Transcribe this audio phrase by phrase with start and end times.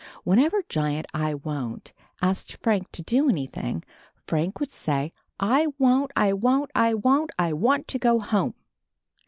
[0.23, 1.93] Whenever Giant I Won't
[2.23, 3.83] asked Frank to do anything,
[4.25, 7.29] Frank would say: "I won't, I won't, I won't!
[7.37, 8.55] I want to go home."